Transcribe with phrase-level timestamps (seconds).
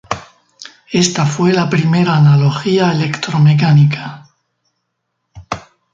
[0.91, 4.27] Esta fue la primera analogía electromecánica.